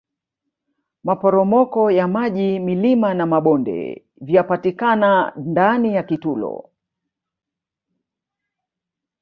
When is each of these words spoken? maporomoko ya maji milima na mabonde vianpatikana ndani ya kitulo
maporomoko 1.03 1.91
ya 1.91 2.07
maji 2.07 2.59
milima 2.59 3.13
na 3.13 3.25
mabonde 3.25 4.05
vianpatikana 4.21 5.33
ndani 5.35 5.93
ya 5.95 6.03
kitulo 6.03 6.69